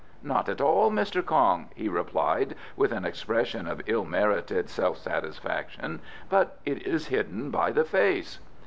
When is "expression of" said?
3.05-3.83